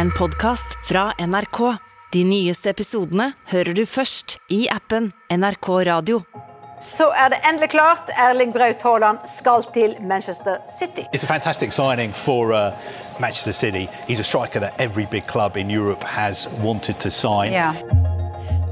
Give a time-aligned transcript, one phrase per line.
[0.00, 1.58] en podkast fra NRK.
[2.12, 6.22] De nyeste episodene hører du først i appen NRK Radio.
[6.80, 8.08] Så er det endelig klart.
[8.16, 11.04] Erling Braut Haaland skal til Manchester City.
[11.12, 12.72] It's a fantastic signing for uh,
[13.20, 13.84] Manchester City.
[14.08, 17.52] He's a striker that every big club in Europe has wanted to sign.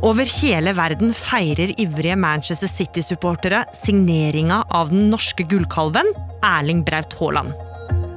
[0.00, 6.14] Over hele verden feirer ivrige Manchester City-supportere signeringa av den norske gullkalven
[6.56, 7.67] Erling Braut Haaland.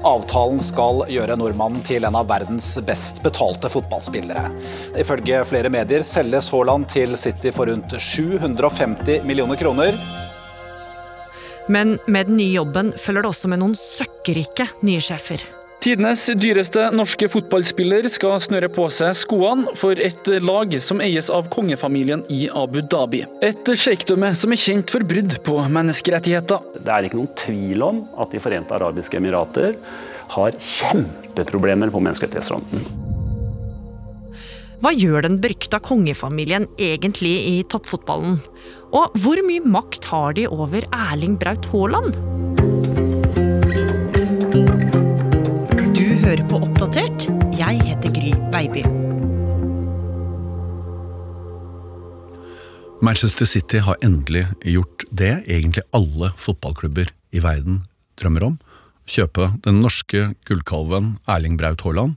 [0.01, 4.47] Avtalen skal gjøre nordmannen til en av verdens best betalte fotballspillere.
[4.97, 9.97] Ifølge flere medier selges Haaland til City for rundt 750 millioner kroner.
[11.69, 15.45] Men med den nye jobben følger det også med noen søkkrike nye sjefer.
[15.81, 21.47] Tidenes dyreste norske fotballspiller skal snøre på seg skoene for et lag som eies av
[21.49, 23.23] kongefamilien i Abu Dhabi.
[23.41, 26.61] Et sjeikdømme som er kjent for brudd på menneskerettigheter.
[26.77, 29.73] Det er ikke noen tvil om at De forente arabiske emirater
[30.35, 32.85] har kjempeproblemer på menneskerettighetsfronten.
[34.85, 38.37] Hva gjør den berykta kongefamilien egentlig i toppfotballen?
[38.93, 42.13] Og hvor mye makt har de over Erling Braut Haaland?
[53.01, 57.79] Manchester City har endelig gjort det egentlig alle fotballklubber i verden
[58.21, 58.59] drømmer om.
[59.09, 62.13] Kjøpe den norske gullkalven Erling Braut Haaland,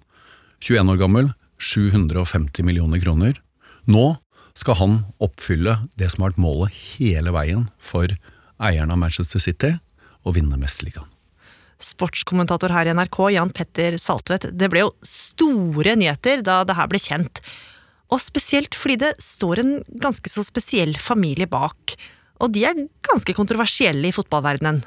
[0.61, 3.41] 21 år gammel, 750 millioner kroner.
[3.89, 4.19] Nå
[4.53, 8.13] skal han oppfylle det som har vært målet hele veien for
[8.61, 9.73] eieren av Manchester City,
[10.21, 11.09] å vinne Mesterligaen.
[11.81, 14.51] Sportskommentator her i NRK, Jan Petter Saltvedt.
[14.53, 17.41] Det ble jo store nyheter da det her ble kjent.
[18.13, 21.97] Og spesielt fordi det står en ganske så spesiell familie bak.
[22.43, 24.83] Og de er ganske kontroversielle i fotballverdenen.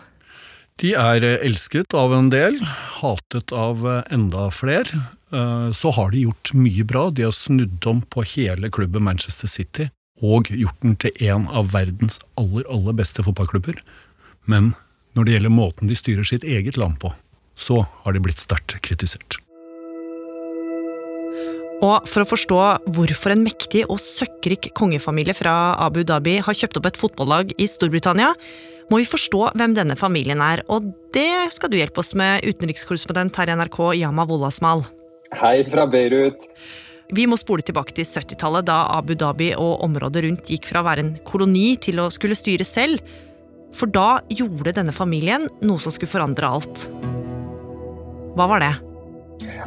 [0.77, 2.59] De er elsket av en del,
[2.99, 3.81] hatet av
[4.13, 5.07] enda flere.
[5.33, 7.09] Eh, Så har de gjort mye bra.
[7.09, 9.89] De har snudd om på hele klubben Manchester City
[10.21, 13.81] og gjort den til en av verdens aller, aller beste fotballklubber.
[14.45, 14.73] Men
[15.17, 17.13] når det gjelder måten de styrer sitt eget land på,
[17.57, 19.37] så har de blitt sterkt kritisert.
[21.77, 22.59] Og for å forstå
[22.95, 27.67] hvorfor en mektig og søkkrik kongefamilie fra Abu Dhabi har kjøpt opp et fotballag i
[27.69, 28.31] Storbritannia,
[28.89, 30.63] må vi forstå hvem denne familien er.
[30.73, 34.87] Og det skal du hjelpe oss med, utenrikskorrespondent her i NRK, Yama Wolasmal.
[35.37, 36.49] Hei fra Beirut.
[37.13, 40.87] Vi må spole tilbake til 70-tallet, da Abu Dhabi og området rundt gikk fra å
[40.87, 43.05] være en koloni til å skulle styre selv.
[43.77, 46.87] For da gjorde denne familien noe som skulle forandre alt.
[48.33, 48.73] Hva var det?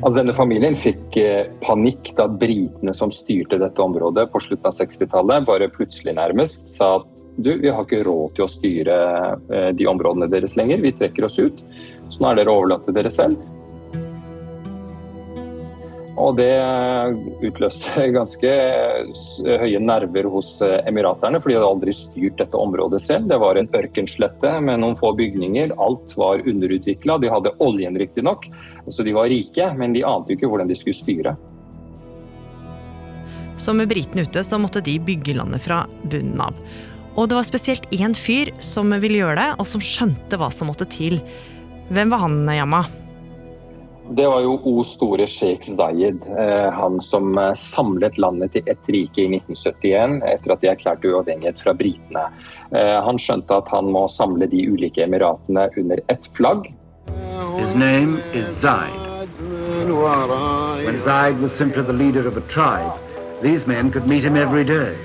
[0.01, 4.77] Altså, denne familien fikk eh, panikk da britene som styrte dette området på slutten av
[4.77, 8.99] 60-tallet, bare plutselig nærmest sa at du, vi har ikke råd til å styre
[9.53, 11.65] eh, de områdene deres lenger, vi trekker oss ut.
[12.11, 13.39] Så nå er dere overlatt til dere selv.
[16.21, 16.53] Og det
[17.49, 18.51] utløste ganske
[19.63, 23.31] høye nerver hos emiraterne, for de hadde aldri styrt dette området selv.
[23.31, 25.73] Det var en ørkenslette med noen få bygninger.
[25.81, 27.17] Alt var underutvikla.
[27.23, 28.51] De hadde oljen riktignok,
[28.89, 31.35] så de var rike, men de ante jo ikke hvordan de skulle styre.
[33.61, 36.57] Så med britene ute så måtte de bygge landet fra bunnen av.
[37.19, 40.71] Og det var spesielt én fyr som ville gjøre det, og som skjønte hva som
[40.71, 41.19] måtte til.
[41.91, 42.85] Hvem var han, Yama?
[44.13, 48.89] Det var jo O store sjeik Zayed, eh, han som eh, samlet landet til ett
[48.91, 52.25] rike i 1971 etter at de erklærte uavhengighet fra britene.
[52.75, 56.73] Eh, Han skjønte at han må samle de ulike emiratene under ett flagg.
[57.61, 58.99] His name is Zaid.
[59.87, 62.99] When Zaid was simply the leader of a tribe,
[63.43, 64.97] these men could meet him every day.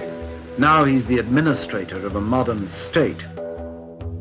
[0.58, 3.26] Now he's the administrator of a modern state.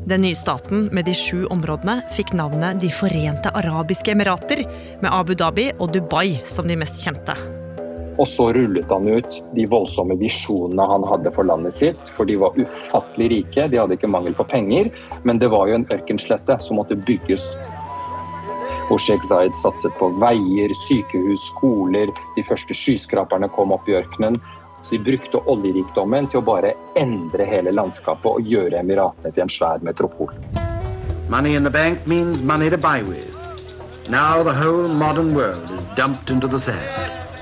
[0.05, 4.59] Den nye staten med de sju områdene fikk navnet De forente arabiske emirater,
[5.01, 7.33] med Abu Dhabi og Dubai som de mest kjente.
[8.21, 12.11] Og så rullet han ut de voldsomme visjonene han hadde for landet sitt.
[12.13, 14.91] For de var ufattelig rike, de hadde ikke mangel på penger,
[15.25, 17.49] men det var jo en ørkenslette som måtte bygges.
[18.93, 22.13] Og Sheikh Zayed satset på veier, sykehus, skoler.
[22.37, 24.37] De første skyskraperne kom opp i ørkenen.
[24.85, 29.49] Så de brukte oljerikdommen til å bare endre hele landskapet og gjøre Emiratene til en
[29.49, 30.29] svær metropol.
[31.27, 33.33] Money in the bank means money to buy with.
[34.09, 37.01] Now the whole modern world is dumped into the sand.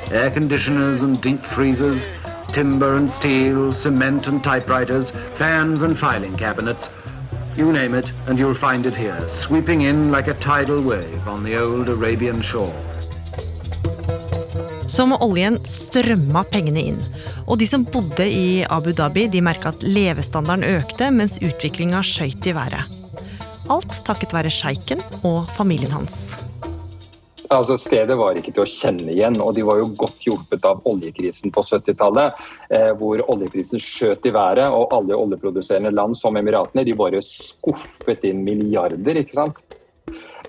[0.09, 2.07] Air conditioners and deep freezers,
[2.47, 6.89] timber and steel, cement and typewriters, fans and filing cabinets.
[7.57, 11.43] You name it, and you'll find it here, sweeping in like a tidal wave on
[11.43, 12.73] the old Arabian shore.
[14.93, 16.99] Som oljen strømma pengene inn.
[17.49, 22.45] Og de som bodde i Abu Dhabi, de merka at levestandarden økte, mens utviklinga skøyt
[22.45, 22.91] i været.
[23.73, 26.35] Alt takket være sjeiken og familien hans.
[27.49, 30.85] Altså, Stedet var ikke til å kjenne igjen, og de var jo godt hjulpet av
[30.89, 36.85] oljekrisen på 70-tallet, eh, hvor oljeprisen skjøt i været, og alle oljeproduserende land som Emiratene
[36.85, 39.23] de bare skuffet inn milliarder.
[39.25, 39.65] ikke sant?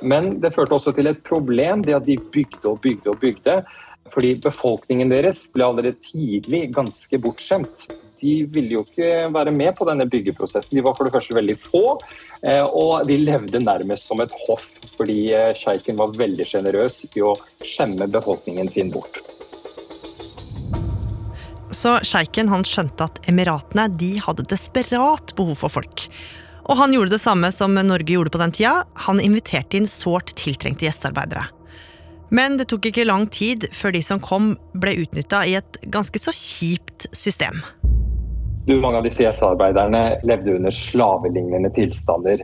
[0.05, 3.62] Men det førte også til et problem, det at de bygde og bygde og bygde.
[4.12, 7.86] Fordi befolkningen deres ble allerede tidlig ganske bortskjemt
[8.24, 10.78] de ville jo ikke være med på denne byggeprosessen.
[10.78, 11.84] De var for det første veldig få,
[12.46, 17.24] eh, og de levde nærmest som et hoff, fordi eh, sjeiken var veldig sjenerøs i
[17.24, 17.34] å
[17.64, 19.20] skjemme befolkningen sin bort.
[21.74, 26.06] Så sjeiken skjønte at Emiratene de hadde desperat behov for folk.
[26.64, 28.76] Og han gjorde det samme som Norge gjorde på den tida.
[29.08, 31.50] Han inviterte inn sårt tiltrengte gjestearbeidere.
[32.29, 36.19] Men det tok ikke lang tid før de som kom, ble utnytta i et ganske
[36.19, 37.61] så kjipt system.
[38.65, 42.41] Du, mange av disse gjestearbeiderne levde under slavelignende tilstander.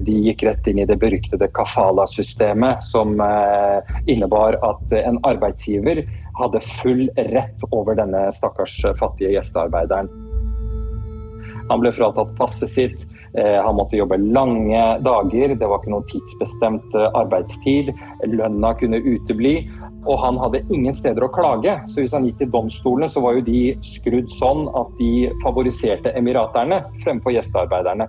[0.00, 6.02] De gikk rett inn i det beryktede kafala-systemet, som eh, innebar at en arbeidsgiver
[6.40, 10.10] hadde full rett over denne stakkars fattige gjestearbeideren.
[11.70, 13.06] Han ble fratatt passet sitt,
[13.38, 17.92] han måtte jobbe lange dager, det var ikke noe tidsbestemt eh, arbeidstid,
[18.26, 19.54] lønna kunne utebli.
[20.08, 23.36] Og han hadde ingen steder å klage, så hvis han gikk til domstolene, så var
[23.36, 28.08] jo de skrudd sånn at de favoriserte emiraterne fremfor gjestearbeiderne.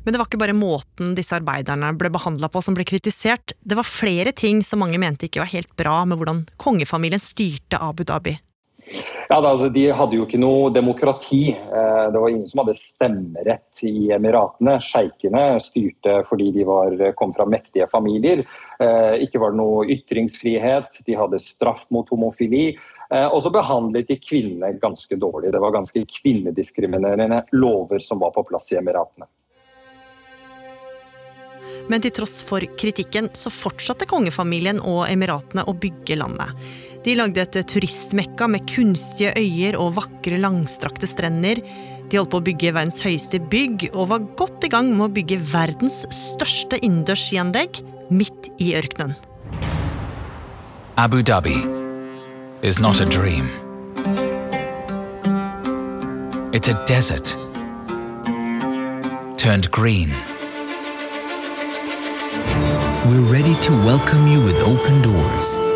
[0.00, 3.76] Men det var ikke bare måten disse arbeiderne ble behandla på som ble kritisert, det
[3.76, 8.06] var flere ting som mange mente ikke var helt bra med hvordan kongefamilien styrte Abu
[8.08, 8.38] Dhabi.
[9.32, 11.52] Ja, da, altså, De hadde jo ikke noe demokrati.
[11.54, 14.74] Eh, det var ingen som hadde stemmerett i Emiratene.
[14.82, 18.42] Sjeikene styrte fordi de var, kom fra mektige familier.
[18.82, 22.72] Eh, ikke var det noe ytringsfrihet, de hadde straff mot homofili.
[23.06, 25.54] Eh, og så behandlet de kvinnene ganske dårlig.
[25.54, 29.30] Det var ganske kvinnediskriminerende lover som var på plass i Emiratene.
[31.90, 36.58] Men til tross for kritikken så fortsatte kongefamilien og Emiratene å bygge landet.
[37.00, 41.62] De lagde et turistmekka med kunstige øyer og vakre, langstrakte strender.
[42.10, 45.14] De holdt på å bygge verdens høyeste bygg, og var godt i gang med å
[45.14, 47.80] bygge verdens største innendørs skianlegg
[48.12, 49.16] midt i ørkenen.
[51.00, 51.56] Abu Dhabi
[52.60, 53.48] is not a dream.
[56.52, 57.36] It's a desert
[59.38, 60.10] turned green.
[63.08, 65.69] We're ready to welcome you with open doors.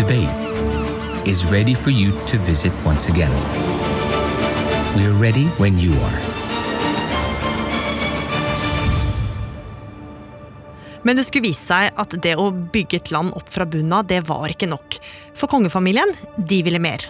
[0.00, 3.32] Debate is ready for you to visit once again.
[4.96, 6.20] We are ready when you are.
[11.02, 14.08] Men det skulle vise seg at det å bygge et land opp fra bunnen av,
[14.08, 14.96] det var ikke nok.
[15.36, 16.16] For kongefamilien,
[16.48, 17.04] de ville mer.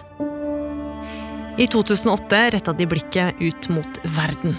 [1.62, 4.58] I 2008 retta de blikket ut mot verden.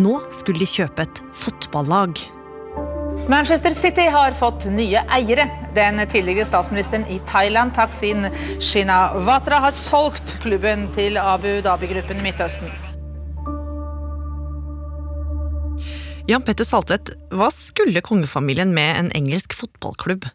[0.00, 2.16] Nå skulle de kjøpe et fotballag.
[3.28, 5.44] Manchester City har fått nye eiere.
[5.76, 8.26] Den tidligere statsministeren i Thailand, Taksin
[8.58, 12.72] Shinawatra, har solgt klubben til Abu Dhabi-gruppen i Midtøsten.
[16.26, 20.26] Jan Petter Saltvedt, hva skulle kongefamilien med en engelsk fotballklubb?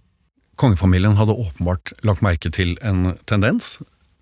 [0.55, 3.75] Kongefamilien hadde åpenbart lagt merke til en tendens.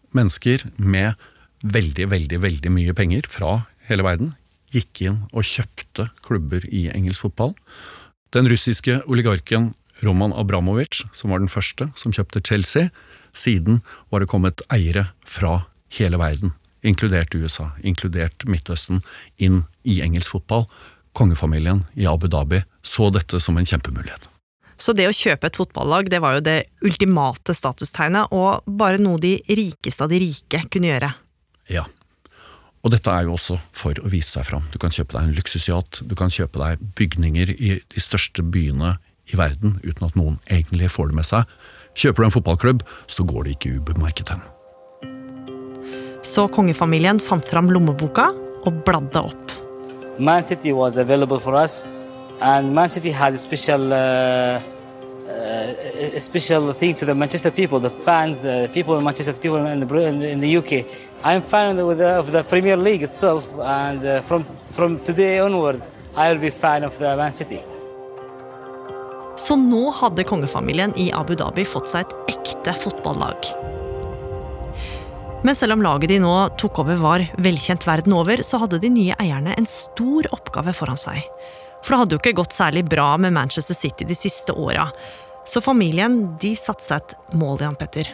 [0.09, 1.13] Mennesker med
[1.61, 3.59] veldig, veldig, veldig mye penger fra
[3.91, 4.33] hele verden
[4.73, 7.53] gikk inn og kjøpte klubber i engelsk fotball.
[8.35, 9.73] Den russiske oligarken
[10.03, 12.89] Roman Abramovic, som var den første som kjøpte Chelsea,
[13.31, 13.79] siden
[14.11, 15.61] var det kommet eiere fra
[15.95, 16.51] hele verden,
[16.83, 18.99] inkludert USA, inkludert Midtøsten,
[19.39, 20.67] inn i engelsk fotball.
[21.15, 24.27] Kongefamilien i Abu Dhabi så dette som en kjempemulighet.
[24.75, 29.21] Så det å kjøpe et fotballag, det var jo det ultimate statustegnet, og bare noe
[29.23, 31.13] de rikeste av de rike kunne gjøre.
[31.71, 31.87] Ja.
[32.85, 34.65] Og dette er jo også for å vise seg fram.
[34.69, 38.99] Du kan kjøpe deg en luksusyacht, du kan kjøpe deg bygninger i de største byene
[39.33, 41.55] i verden uten at noen egentlig får det med seg.
[41.97, 44.43] Kjøper du en fotballklubb, så går det ikke ubemerket hen.
[46.25, 48.29] Så kongefamilien fant fram lommeboka
[48.65, 49.55] og bladde opp.
[50.19, 51.89] Man City was available for us,
[52.41, 54.61] and Man City has a special, uh,
[55.95, 59.65] a special thing to the Manchester people, the fans, the people in Manchester, the people
[59.65, 60.85] in the, in the UK.
[61.23, 65.81] I'm fan of the, of the Premier League itself, and uh, from from today onward,
[66.15, 67.59] I be fan of the Man City.
[69.37, 73.49] Så nå hadde kongefamilien i Abu Dhabi fått seg et ekte fotballag.
[75.43, 78.89] Men selv om laget de nå tok over var velkjent verden over, så hadde de
[78.89, 81.19] nye eierne en stor oppgave foran seg.
[81.83, 84.87] For det hadde jo ikke gått særlig bra med Manchester City de siste åra.
[85.45, 88.09] Så familien de satte seg et mål, Jan Petter.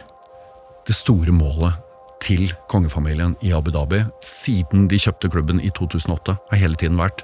[0.87, 1.77] Det store målet
[2.21, 7.23] til kongefamilien i Abu Dhabi siden de kjøpte klubben i 2008, har hele tiden vært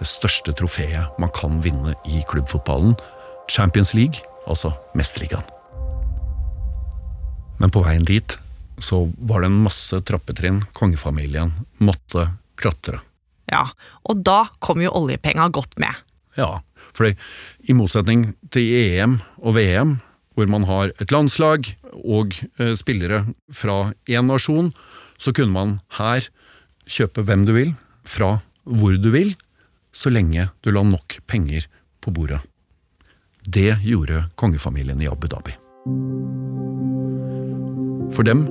[0.00, 2.96] det største trofeet man kan vinne i klubbfotballen.
[3.50, 5.44] Champions League, altså Mesterligaen.
[7.60, 8.38] Men på veien dit
[8.82, 11.52] så var det en masse trappetrinn kongefamilien
[11.84, 12.24] måtte
[12.58, 12.98] klatre.
[13.52, 13.66] Ja,
[14.08, 15.92] og da kom jo oljepenga godt med.
[16.38, 16.62] Ja,
[16.96, 19.98] for i motsetning til EM og VM,
[20.32, 24.72] hvor man har et landslag og eh, spillere fra én nasjon,
[25.20, 26.24] så kunne man her
[26.88, 27.74] kjøpe hvem du vil,
[28.04, 29.34] fra hvor du vil,
[29.92, 31.68] så lenge du la nok penger
[32.02, 32.40] på bordet.
[33.42, 35.54] Det gjorde kongefamilien i Abu Dhabi.
[38.12, 38.44] For dem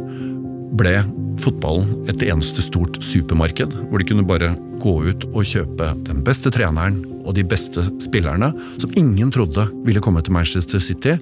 [0.77, 1.01] ble
[1.41, 6.51] fotballen et eneste stort supermarked, hvor de kunne bare gå ut og kjøpe den beste
[6.53, 8.51] treneren og de beste spillerne,
[8.81, 11.17] som ingen trodde ville komme til Manchester City.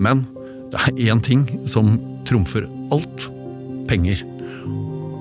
[0.00, 0.24] Men
[0.72, 3.28] det er én ting som trumfer alt
[3.90, 4.24] penger.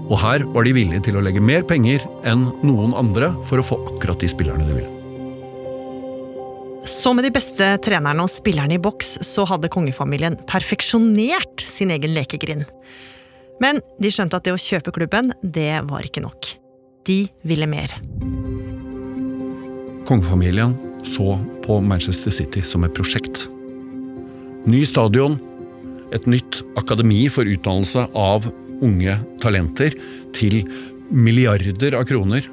[0.06, 3.66] Og her var de villige til å legge mer penger enn noen andre for å
[3.66, 4.92] få akkurat de spillerne de ville.
[6.86, 12.14] Så med de beste trenerne og spillerne i boks, så hadde kongefamilien perfeksjonert sin egen
[12.14, 12.68] lekegrind.
[13.64, 16.50] Men de skjønte at det å kjøpe klubben, det var ikke nok.
[17.08, 17.94] De ville mer.
[20.06, 21.36] Kongefamilien så
[21.66, 23.46] på Manchester City som et prosjekt.
[24.66, 25.38] Ny stadion,
[26.14, 28.48] et nytt akademi for utdannelse av
[28.86, 29.96] unge talenter
[30.36, 30.64] til
[31.14, 32.48] milliarder av kroner.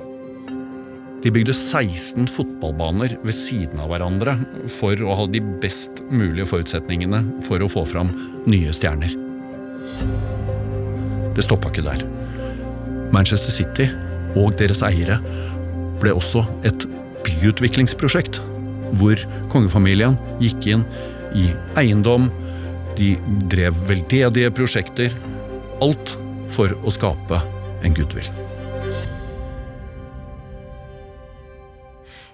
[1.22, 4.34] De bygde 16 fotballbaner ved siden av hverandre
[4.80, 8.10] for å ha de best mulige forutsetningene for å få fram
[8.50, 9.14] nye stjerner.
[11.36, 12.04] Det stoppa ikke der.
[13.12, 13.88] Manchester City
[14.38, 15.18] og deres eiere
[16.02, 16.86] ble også et
[17.22, 18.40] byutviklingsprosjekt,
[18.98, 19.20] hvor
[19.52, 20.86] kongefamilien gikk inn
[21.38, 21.48] i
[21.80, 22.28] eiendom,
[22.98, 23.14] de
[23.52, 25.14] drev veldedige prosjekter.
[25.82, 26.16] Alt
[26.52, 27.40] for å skape
[27.82, 28.28] en goodwill.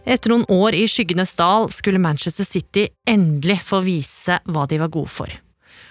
[0.08, 4.90] Etter noen år i skyggenes dal skulle Manchester City endelig få vise hva de var
[4.94, 5.28] gode for.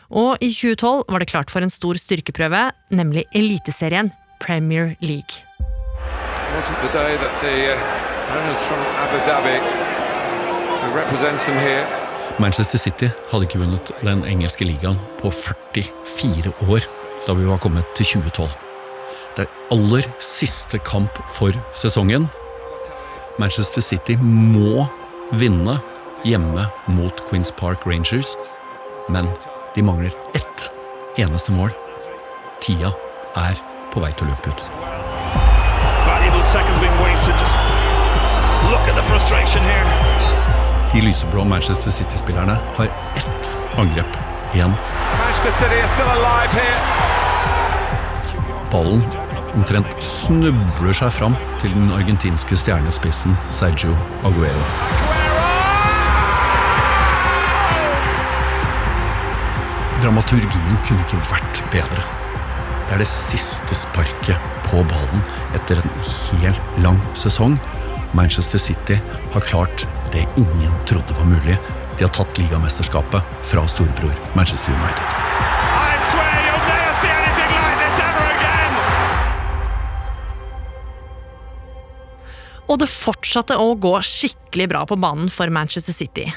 [0.09, 5.43] Og i 2012 var det klart for en stor styrkeprøve, nemlig Eliteserien Premier League.
[11.59, 11.85] here,
[12.39, 16.85] Manchester City hadde ikke vunnet den engelske ligaen på 44 år
[17.27, 18.49] da vi var kommet til 2012.
[19.37, 22.27] Det er aller siste kamp for sesongen.
[23.39, 24.85] Manchester City må
[25.33, 25.79] vinne
[26.25, 28.35] hjemme mot Queens Park Rangers,
[29.09, 29.27] men
[29.75, 30.69] de mangler ett
[31.17, 31.69] eneste mål.
[32.61, 32.91] Tida
[33.35, 33.59] er
[33.93, 34.69] på vei til å løpe ut.
[40.93, 44.17] De lyseblå Manchester City-spillerne har ett angrep
[44.53, 44.73] igjen.
[48.71, 49.03] Ballen
[49.57, 53.95] omtrent snubler seg fram til den argentinske stjernespissen Sergio
[54.27, 55.06] Aguero.
[60.07, 62.03] Dramaturgien kunne ikke vært bedre.
[62.87, 65.19] Det er det siste sparket på ballen
[65.57, 65.91] etter en
[66.39, 67.57] hel lang sesong.
[68.15, 68.95] Manchester City
[69.33, 69.83] har klart
[70.13, 71.57] det ingen trodde var mulig.
[71.97, 73.19] De har tatt ligamesterskapet
[73.51, 75.03] fra storebror Manchester United.
[75.11, 78.73] I swear you'll never see anything like this ever again.
[82.71, 86.31] Og det fortsatte å gå skikkelig bra på banen for Manchester City.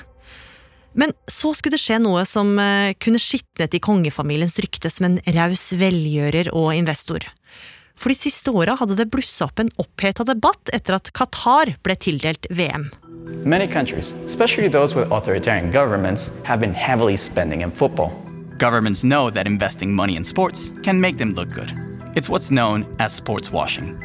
[0.93, 5.19] Men så skulle det skje noe som eh, kunne skitnet i kongefamiliens rykte som en
[5.37, 7.27] raus velgjører og investor.
[8.01, 11.97] For de siste åra hadde det blussa opp en oppheta debatt etter at Qatar ble
[12.01, 12.89] tildelt VM.
[13.45, 18.11] Many countries, especially those with authoritarian governments, have been heavily spending in football.
[18.59, 21.73] Governments know that investing money in sports can make them look good.
[22.17, 23.97] It's what's known as sports washing.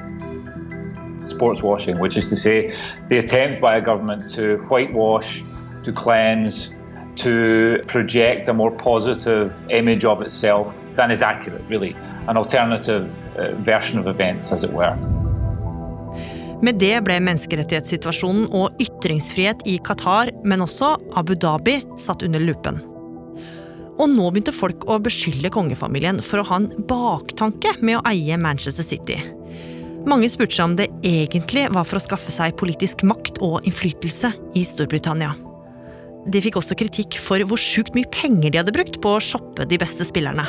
[1.28, 2.72] sports washing, which is to say
[3.10, 5.44] the attempt by a government to whitewash,
[5.84, 6.72] to cleanse,
[7.18, 11.96] to project a more positive image of itself than is accurate, really.
[12.28, 14.96] An alternative uh, version of events, as it were.
[16.64, 22.80] Med det ble menneskerettighetssituasjonen og ytringsfrihet i Qatar, men også Abu Dhabi, satt under lupen.
[23.96, 28.40] Og nå begynte folk å beskylde kongefamilien for å ha en baktanke med å eie
[28.40, 29.20] Manchester City.
[30.06, 34.34] Mange spurte seg om det egentlig var for å skaffe seg politisk makt og innflytelse
[34.56, 35.34] i Storbritannia.
[36.26, 39.68] De fikk også kritikk for hvor sjukt mye penger de hadde brukt på å shoppe
[39.70, 40.48] de beste spillerne.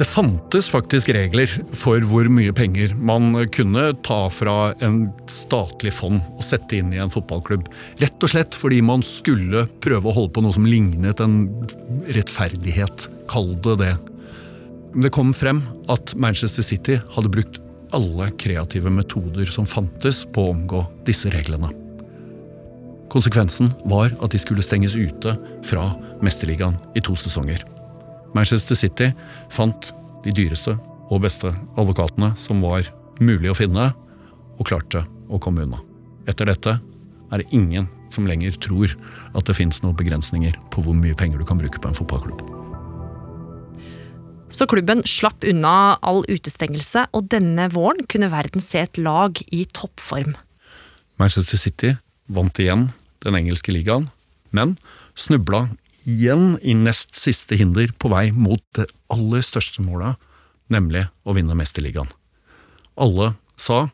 [0.00, 6.22] Det fantes faktisk regler for hvor mye penger man kunne ta fra en statlig fond
[6.38, 7.68] og sette inn i en fotballklubb.
[8.00, 11.42] Rett og slett fordi man skulle prøve å holde på noe som lignet en
[12.16, 13.10] rettferdighet.
[13.28, 13.92] Kall det det.
[14.94, 15.60] Men det kom frem
[15.92, 17.60] at Manchester City hadde brukt
[17.92, 21.74] alle kreative metoder som fantes på å omgå disse reglene.
[23.10, 25.34] Konsekvensen var at de skulle stenges ute
[25.66, 25.88] fra
[26.22, 27.64] Mesterligaen i to sesonger.
[28.36, 29.10] Manchester City
[29.50, 29.90] fant
[30.22, 30.76] de dyreste
[31.10, 31.50] og beste
[31.80, 32.86] advokatene som var
[33.20, 33.90] mulig å finne,
[34.60, 35.02] og klarte
[35.32, 35.80] å komme unna.
[36.28, 36.76] Etter dette
[37.30, 38.92] er det ingen som lenger tror
[39.34, 42.44] at det fins noen begrensninger på hvor mye penger du kan bruke på en fotballklubb.
[44.50, 49.62] Så klubben slapp unna all utestengelse, og denne våren kunne verden se et lag i
[49.74, 50.34] toppform.
[51.22, 51.94] Manchester City
[52.30, 52.88] vant igjen
[53.24, 54.08] den engelske ligaen,
[54.50, 54.76] men
[55.18, 55.68] snubla
[56.08, 60.16] igjen i nest siste hinder på vei mot det aller største målet,
[60.72, 62.08] nemlig å vinne Mesterligaen.
[63.00, 63.88] Alle sa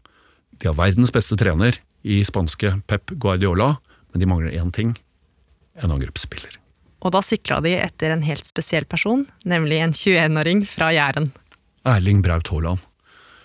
[0.56, 3.76] de har verdens beste trener i spanske Pep Guardiola,
[4.12, 4.94] men de mangler én ting
[5.82, 6.56] en angrepsspiller.
[7.04, 11.30] Og da sikla de etter en helt spesiell person, nemlig en 21-åring fra Jæren.
[11.86, 12.80] Erling Braut Haaland,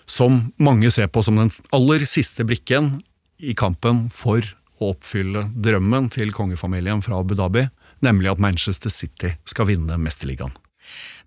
[0.08, 2.96] som mange ser på som den aller siste brikken
[3.42, 4.46] i kampen for
[4.82, 7.68] å oppfylle drømmen til kongefamilien fra Abu Dhabi,
[8.04, 10.54] nemlig at Manchester City skal vinne Mesterligaen.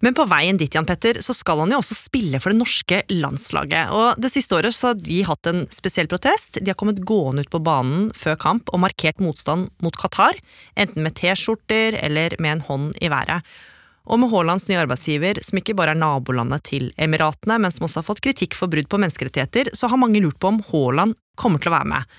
[0.03, 3.01] Men på veien dit, Jan Petter, så skal han jo også spille for det norske
[3.13, 3.93] landslaget.
[3.95, 6.59] Og det siste året så har de hatt en spesiell protest.
[6.59, 10.37] De har kommet gående ut på banen før kamp og markert motstand mot Qatar,
[10.75, 13.47] enten med T-skjorter eller med en hånd i været.
[14.05, 18.03] Og med Haalands nye arbeidsgiver, som ikke bare er nabolandet til Emiratene, men som også
[18.03, 21.61] har fått kritikk for brudd på menneskerettigheter, så har mange lurt på om Haaland kommer
[21.61, 22.11] til å være med.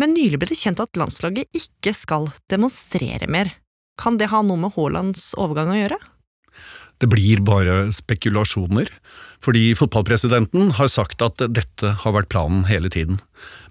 [0.00, 3.52] Men nylig ble det kjent at landslaget ikke skal demonstrere mer.
[4.00, 5.98] Kan det ha noe med Haalands overgang å gjøre?
[7.00, 8.88] Det blir bare spekulasjoner,
[9.40, 13.20] fordi fotballpresidenten har sagt at dette har vært planen hele tiden.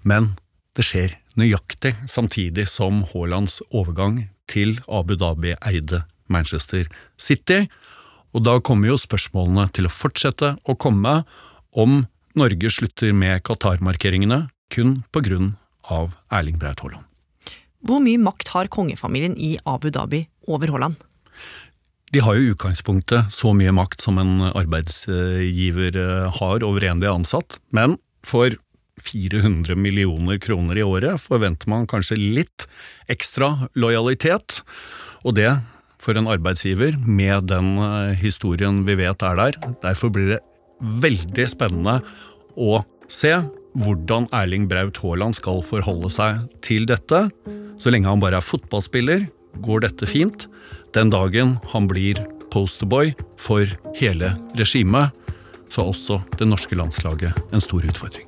[0.02, 0.34] Men
[0.78, 6.86] det skjer nøyaktig samtidig som Haalands overgang til Abu Dhabi-eide Manchester
[7.18, 7.64] City,
[8.30, 11.20] og da kommer jo spørsmålene til å fortsette å komme
[11.74, 12.04] om
[12.38, 15.54] Norge slutter med Qatar-markeringene kun på grunn
[15.92, 17.06] av Erling Braut Haaland.
[17.86, 20.98] Hvor mye makt har kongefamilien i Abu Dhabi over Haaland?
[22.10, 27.02] De har jo i utgangspunktet så mye makt som en arbeidsgiver eh, har over en
[27.02, 27.94] de er ansatt, men
[28.26, 28.56] for
[29.00, 32.66] 400 millioner kroner i året forventer man kanskje litt
[33.08, 34.60] ekstra lojalitet,
[35.24, 35.52] og det
[36.00, 39.60] for en arbeidsgiver med den eh, historien vi vet er der.
[39.84, 40.42] Derfor blir det
[40.80, 42.00] veldig spennende
[42.56, 43.36] å se
[43.78, 47.28] hvordan Erling Braut Haaland skal forholde seg til dette.
[47.80, 49.26] Så lenge han bare er fotballspiller,
[49.64, 50.48] går dette fint.
[50.94, 53.68] Den dagen han blir posterboy for
[54.00, 55.14] hele regimet,
[55.70, 58.26] så er også det norske landslaget en stor utfordring.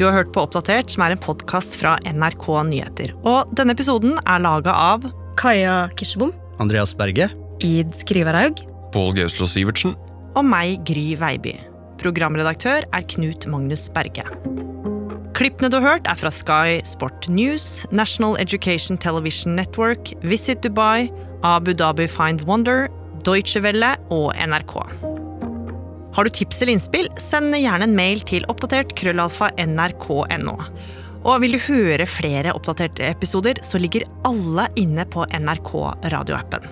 [0.00, 3.10] Du har hørt på Oppdatert, som er en podkast fra NRK Nyheter.
[3.20, 5.04] Og denne episoden er laga av
[5.36, 6.32] Kaja Kirsebom.
[6.60, 7.30] Andreas Berge.
[7.64, 8.60] Id Skriverhaug.
[8.92, 9.96] Pål Gauslo Sivertsen.
[10.36, 11.56] Og meg, Gry Veiby.
[12.00, 14.24] Programredaktør er Knut Magnus Berge.
[15.36, 21.08] Klippene du har hørt, er fra Sky Sport News, National Education Television Network, Visit Dubai,
[21.42, 22.88] Abu Dhabi Find Wonder,
[23.24, 24.76] Deutsche Welle og NRK.
[26.12, 30.56] Har du tips eller innspill, send gjerne en mail til oppdatert krøllalfa nrk.no.
[31.20, 35.72] Og vil du høre flere oppdaterte episoder, så ligger alle inne på NRK
[36.14, 36.64] radioappen.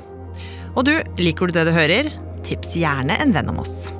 [0.72, 2.08] Og du, liker du det du hører?
[2.46, 3.90] Tips gjerne en venn om oss.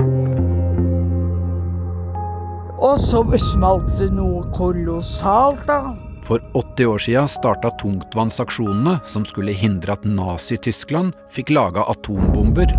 [2.79, 5.97] Og så smalt det noe kolossalt, da.
[6.29, 12.73] For 80 år siden starta tungtvannsaksjonene som skulle hindre at Nazi-Tyskland fikk laga atombomber.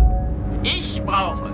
[0.64, 1.50] Ich brauche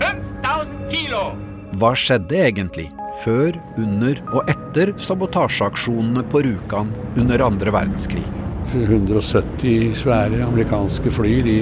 [0.00, 1.53] 5000 kilo!
[1.74, 2.84] Hva skjedde egentlig
[3.24, 8.22] før, under og etter sabotasjeaksjonene på Rjukan under andre verdenskrig?
[8.74, 11.56] 170 svære amerikanske fly de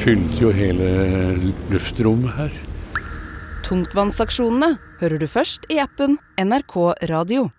[0.00, 0.88] fylte jo hele
[1.72, 2.56] luftrommet her.
[3.68, 6.76] Tungtvannsaksjonene hører du først i appen NRK
[7.12, 7.50] Radio.